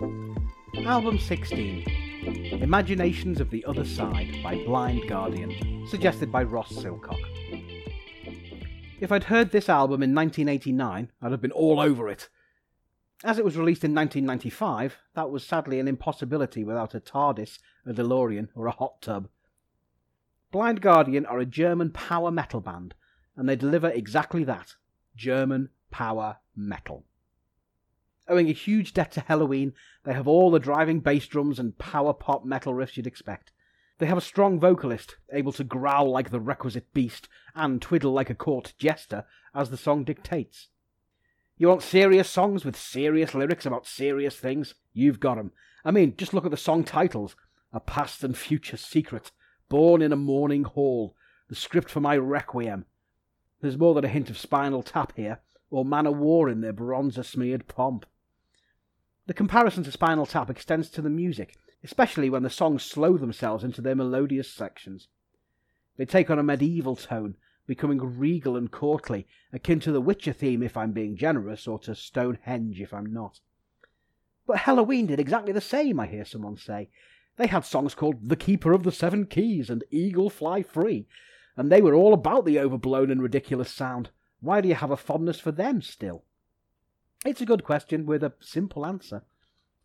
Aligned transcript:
Album 0.00 1.18
16 1.18 1.84
Imaginations 2.62 3.38
of 3.38 3.50
the 3.50 3.62
Other 3.66 3.84
Side 3.84 4.42
by 4.42 4.54
Blind 4.64 5.06
Guardian, 5.06 5.86
suggested 5.86 6.32
by 6.32 6.42
Ross 6.42 6.72
Silcock. 6.72 7.20
If 8.98 9.12
I'd 9.12 9.24
heard 9.24 9.50
this 9.50 9.68
album 9.68 10.02
in 10.02 10.14
1989, 10.14 11.12
I'd 11.20 11.30
have 11.30 11.42
been 11.42 11.52
all 11.52 11.80
over 11.80 12.08
it. 12.08 12.30
As 13.22 13.38
it 13.38 13.44
was 13.44 13.58
released 13.58 13.84
in 13.84 13.94
1995, 13.94 14.96
that 15.14 15.30
was 15.30 15.46
sadly 15.46 15.78
an 15.78 15.88
impossibility 15.88 16.64
without 16.64 16.94
a 16.94 17.00
TARDIS, 17.00 17.58
a 17.84 17.92
DeLorean, 17.92 18.48
or 18.54 18.68
a 18.68 18.72
hot 18.72 19.02
tub. 19.02 19.28
Blind 20.50 20.80
Guardian 20.80 21.26
are 21.26 21.40
a 21.40 21.46
German 21.46 21.90
power 21.90 22.30
metal 22.30 22.60
band, 22.60 22.94
and 23.36 23.46
they 23.46 23.56
deliver 23.56 23.90
exactly 23.90 24.44
that 24.44 24.76
German 25.14 25.68
power 25.90 26.38
metal. 26.56 27.04
Owing 28.28 28.48
a 28.48 28.52
huge 28.52 28.94
debt 28.94 29.12
to 29.12 29.20
Helloween, 29.20 29.72
they 30.04 30.12
have 30.12 30.28
all 30.28 30.50
the 30.50 30.58
driving 30.58 31.00
bass 31.00 31.26
drums 31.26 31.58
and 31.58 31.78
power 31.78 32.12
pop 32.12 32.44
metal 32.44 32.74
riffs 32.74 32.96
you'd 32.96 33.06
expect. 33.06 33.52
They 33.98 34.06
have 34.06 34.18
a 34.18 34.22
strong 34.22 34.58
vocalist, 34.58 35.16
able 35.32 35.52
to 35.52 35.64
growl 35.64 36.10
like 36.10 36.30
the 36.30 36.40
requisite 36.40 36.92
beast 36.94 37.28
and 37.54 37.82
twiddle 37.82 38.12
like 38.12 38.30
a 38.30 38.34
court 38.34 38.72
jester, 38.78 39.24
as 39.54 39.70
the 39.70 39.76
song 39.76 40.04
dictates. 40.04 40.68
You 41.58 41.68
want 41.68 41.82
serious 41.82 42.30
songs 42.30 42.64
with 42.64 42.76
serious 42.76 43.34
lyrics 43.34 43.66
about 43.66 43.86
serious 43.86 44.36
things? 44.36 44.74
You've 44.94 45.20
got 45.20 45.36
'em. 45.36 45.52
I 45.84 45.90
mean, 45.90 46.16
just 46.16 46.32
look 46.32 46.46
at 46.46 46.50
the 46.50 46.56
song 46.56 46.84
titles 46.84 47.36
A 47.72 47.80
Past 47.80 48.24
and 48.24 48.36
Future 48.36 48.78
Secret, 48.78 49.32
Born 49.68 50.00
in 50.00 50.12
a 50.12 50.16
Mourning 50.16 50.64
Hall, 50.64 51.14
the 51.48 51.54
script 51.54 51.90
for 51.90 52.00
my 52.00 52.16
Requiem. 52.16 52.86
There's 53.60 53.76
more 53.76 53.92
than 53.94 54.04
a 54.04 54.08
hint 54.08 54.30
of 54.30 54.38
Spinal 54.38 54.82
Tap 54.82 55.12
here, 55.16 55.40
or 55.70 55.84
Manowar 55.84 56.50
in 56.50 56.60
their 56.60 56.72
bronzer 56.72 57.24
smeared 57.24 57.68
pomp. 57.68 58.04
The 59.26 59.34
comparison 59.34 59.84
to 59.84 59.92
Spinal 59.92 60.26
Tap 60.26 60.50
extends 60.50 60.90
to 60.90 61.02
the 61.02 61.08
music, 61.08 61.56
especially 61.84 62.28
when 62.28 62.42
the 62.42 62.50
songs 62.50 62.82
slow 62.82 63.16
themselves 63.16 63.62
into 63.62 63.80
their 63.80 63.94
melodious 63.94 64.52
sections. 64.52 65.08
They 65.96 66.04
take 66.04 66.30
on 66.30 66.38
a 66.38 66.42
medieval 66.42 66.96
tone, 66.96 67.36
becoming 67.66 68.18
regal 68.18 68.56
and 68.56 68.70
courtly, 68.70 69.26
akin 69.52 69.78
to 69.80 69.92
the 69.92 70.00
Witcher 70.00 70.32
theme 70.32 70.62
if 70.62 70.76
I'm 70.76 70.92
being 70.92 71.16
generous, 71.16 71.68
or 71.68 71.78
to 71.80 71.94
Stonehenge 71.94 72.80
if 72.80 72.92
I'm 72.92 73.12
not. 73.12 73.40
But 74.46 74.58
Helloween 74.58 75.06
did 75.06 75.20
exactly 75.20 75.52
the 75.52 75.60
same, 75.60 76.00
I 76.00 76.06
hear 76.06 76.24
someone 76.24 76.56
say. 76.56 76.90
They 77.36 77.46
had 77.46 77.64
songs 77.64 77.94
called 77.94 78.28
The 78.28 78.36
Keeper 78.36 78.72
of 78.72 78.82
the 78.82 78.90
Seven 78.90 79.26
Keys 79.26 79.70
and 79.70 79.84
Eagle 79.90 80.28
Fly 80.28 80.62
Free, 80.62 81.06
and 81.56 81.70
they 81.70 81.80
were 81.80 81.94
all 81.94 82.12
about 82.12 82.44
the 82.44 82.58
overblown 82.58 83.10
and 83.10 83.22
ridiculous 83.22 83.70
sound. 83.70 84.10
Why 84.40 84.60
do 84.60 84.68
you 84.68 84.74
have 84.74 84.90
a 84.90 84.96
fondness 84.96 85.38
for 85.38 85.52
them 85.52 85.82
still? 85.82 86.24
It's 87.24 87.40
a 87.40 87.46
good 87.46 87.64
question 87.64 88.06
with 88.06 88.22
a 88.22 88.32
simple 88.40 88.86
answer. 88.86 89.22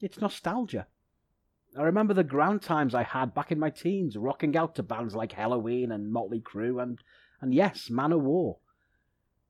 It's 0.00 0.20
nostalgia. 0.20 0.86
I 1.76 1.82
remember 1.82 2.14
the 2.14 2.24
grand 2.24 2.62
times 2.62 2.94
I 2.94 3.02
had 3.02 3.34
back 3.34 3.50
in 3.50 3.58
my 3.58 3.70
teens, 3.70 4.16
rocking 4.16 4.56
out 4.56 4.76
to 4.76 4.82
bands 4.82 5.14
like 5.14 5.32
Helloween 5.32 5.92
and 5.92 6.12
Motley 6.12 6.40
Crue 6.40 6.82
and, 6.82 6.98
and 7.40 7.52
yes, 7.52 7.88
Manowar. 7.90 8.56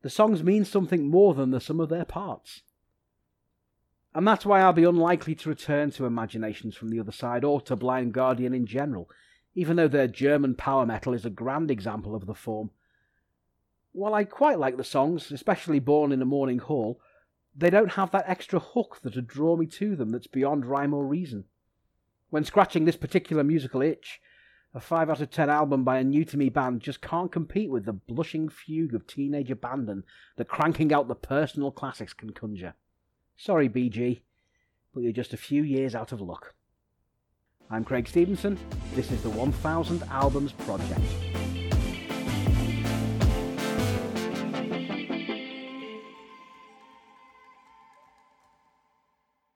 The 0.03 0.11
songs 0.11 0.43
mean 0.43 0.65
something 0.65 1.09
more 1.09 1.35
than 1.35 1.51
the 1.51 1.61
sum 1.61 1.81
of 1.81 1.89
their 1.89 2.05
parts. 2.05 2.63
And 4.15 4.27
that's 4.27 4.47
why 4.47 4.61
I'll 4.61 4.73
be 4.73 4.85
unlikely 4.85 5.35
to 5.37 5.49
return 5.51 5.91
to 5.93 6.07
Imaginations 6.07 6.75
from 6.75 6.89
the 6.89 6.99
Other 6.99 7.13
Side 7.13 7.45
or 7.45 7.61
to 7.63 7.77
Blind 7.77 8.15
Guardian 8.15 8.55
in 8.55 8.67
general, 8.67 9.11
even 9.55 9.77
though 9.77 9.89
their 9.89 10.09
German 10.09 10.55
power 10.55 10.87
metal 10.87 11.13
is 11.13 11.27
a 11.27 11.31
grand 11.31 11.71
example 11.71 12.15
of 12.15 12.27
the 12.27 12.35
form. 12.35 12.71
While 13.97 14.13
I 14.13 14.25
quite 14.25 14.59
like 14.59 14.77
the 14.77 14.85
songs, 14.85 15.33
especially 15.33 15.79
Born 15.79 16.13
in 16.13 16.21
a 16.21 16.27
Mourning 16.27 16.59
Hall, 16.59 17.01
they 17.57 17.71
don't 17.71 17.93
have 17.93 18.11
that 18.11 18.29
extra 18.29 18.61
hook 18.61 19.01
that'd 19.03 19.27
draw 19.27 19.57
me 19.57 19.65
to 19.69 19.97
them 19.97 20.11
that's 20.11 20.27
beyond 20.27 20.67
rhyme 20.67 20.93
or 20.93 21.07
reason. 21.07 21.45
When 22.29 22.45
scratching 22.45 22.85
this 22.85 22.99
particular 22.99 23.43
musical 23.43 23.81
itch, 23.81 24.21
a 24.75 24.81
5 24.81 25.09
out 25.09 25.23
of 25.23 25.31
10 25.31 25.49
album 25.49 25.83
by 25.83 25.97
a 25.97 26.05
new 26.05 26.27
to 26.27 26.37
me 26.37 26.51
band 26.51 26.83
just 26.83 27.01
can't 27.01 27.33
compete 27.33 27.71
with 27.71 27.87
the 27.87 27.95
blushing 27.95 28.51
fugue 28.51 28.95
of 28.95 29.07
teenage 29.07 29.51
abandon 29.51 30.05
that 30.37 30.47
cranking 30.47 30.93
out 30.93 31.09
the 31.09 31.15
personal 31.15 31.71
classics 31.71 32.13
can 32.13 32.35
conjure. 32.35 32.75
Sorry, 33.39 33.67
BG, 33.67 34.21
but 34.93 35.05
you're 35.05 35.13
just 35.13 35.33
a 35.33 35.39
few 35.39 35.63
years 35.63 35.95
out 35.95 36.13
of 36.13 36.21
luck. 36.21 36.55
I'm 37.71 37.83
Craig 37.83 38.09
Stevenson. 38.09 38.59
This 38.95 39.11
is 39.11 39.23
the 39.23 39.31
1000 39.31 40.03
Albums 40.11 40.53
Project. 40.53 41.66